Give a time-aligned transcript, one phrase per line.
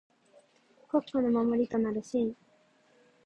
[0.87, 2.35] 国家の守りとなる臣。